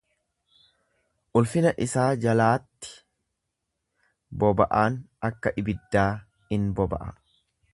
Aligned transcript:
Ulfina 1.41 1.73
isaa 1.85 2.05
jalaatti 2.23 2.95
boba'aan 4.45 4.97
akka 5.31 5.53
ibiddaa 5.63 6.09
in 6.59 6.67
boba'a. 6.81 7.13